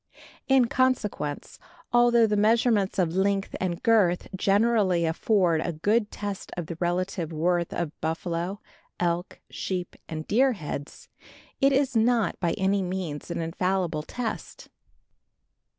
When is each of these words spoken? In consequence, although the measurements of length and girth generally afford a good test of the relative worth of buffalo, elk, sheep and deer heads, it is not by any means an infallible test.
In 0.47 0.65
consequence, 0.65 1.59
although 1.93 2.25
the 2.25 2.35
measurements 2.35 2.97
of 2.97 3.15
length 3.15 3.55
and 3.59 3.83
girth 3.83 4.27
generally 4.35 5.05
afford 5.05 5.61
a 5.61 5.73
good 5.73 6.09
test 6.09 6.51
of 6.57 6.65
the 6.65 6.75
relative 6.79 7.31
worth 7.31 7.71
of 7.71 7.91
buffalo, 8.01 8.61
elk, 8.99 9.39
sheep 9.51 9.95
and 10.09 10.25
deer 10.27 10.53
heads, 10.53 11.07
it 11.59 11.71
is 11.71 11.95
not 11.95 12.39
by 12.39 12.53
any 12.53 12.81
means 12.81 13.29
an 13.29 13.41
infallible 13.43 14.01
test. 14.01 14.69